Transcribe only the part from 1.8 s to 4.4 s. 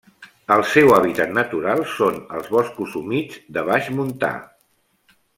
són els boscos humits de baix montà.